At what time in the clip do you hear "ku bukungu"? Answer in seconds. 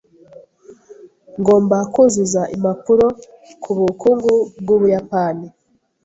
3.63-4.31